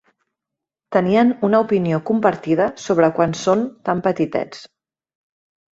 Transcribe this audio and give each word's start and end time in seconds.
Teníem 0.95 1.33
una 1.49 1.59
opinió 1.65 2.01
compartida 2.11 2.69
sobre 2.87 3.13
quan 3.21 3.39
són 3.45 3.65
tan 3.91 4.05
petitets. 4.09 4.71